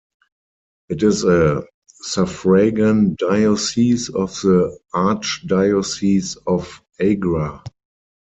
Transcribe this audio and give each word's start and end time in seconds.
It 0.89 1.03
is 1.03 1.23
a 1.25 1.63
suffragan 2.03 3.13
diocese 3.19 4.09
of 4.09 4.31
the 4.41 4.75
Archdiocese 4.95 6.37
of 6.47 6.81
Agra. 6.99 7.61